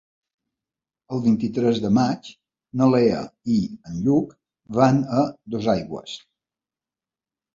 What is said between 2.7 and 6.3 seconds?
na Lea i en Lluc van a Dosaigües.